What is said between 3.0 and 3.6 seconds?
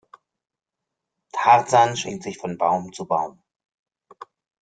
Baum.